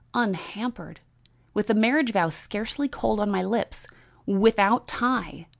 "Unhampered! 0.15 0.99
with 1.53 1.67
the 1.67 1.75
marriage 1.75 2.11
vow 2.11 2.27
scarcely 2.29 2.87
cold 2.87 3.19
on 3.19 3.29
my 3.29 3.43
lips! 3.43 3.85
Without 4.25 4.87
tie! 4.87 5.45